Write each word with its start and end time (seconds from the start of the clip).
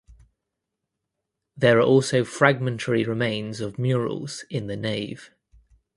There 1.55 1.77
are 1.77 1.83
also 1.83 2.23
fragmentary 2.25 3.03
remains 3.03 3.61
of 3.61 3.77
murals 3.77 4.43
in 4.49 4.65
the 4.65 4.75
nave. 4.75 5.29